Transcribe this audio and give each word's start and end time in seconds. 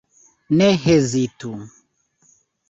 Ne 0.57 0.69
hezitu! 0.85 1.51